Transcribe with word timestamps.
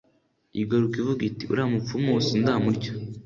igaruka 0.61 0.95
ivuga 1.01 1.21
iti 1.29 1.43
«uriya 1.51 1.71
mupfu 1.71 1.95
mu 2.03 2.13
sindamurya 2.25 2.91